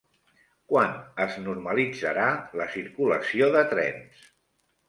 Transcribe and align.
Quan 0.71 0.95
es 1.25 1.35
normalitzarà 1.43 2.25
la 2.63 2.67
circulació 2.79 3.51
de 3.59 3.63
trens? 3.75 4.27